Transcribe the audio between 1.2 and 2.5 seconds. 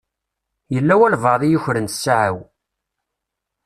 i yukren ssaɛa-w.